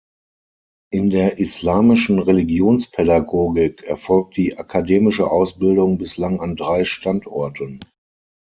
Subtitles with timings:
[0.91, 7.81] In der Islamischen Religionspädagogik erfolgt die akademische Ausbildung bislang an drei Standorten.